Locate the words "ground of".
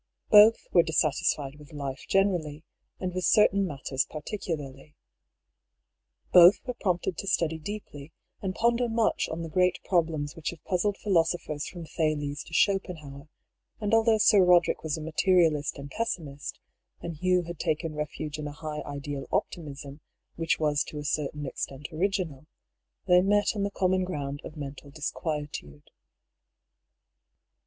24.03-24.57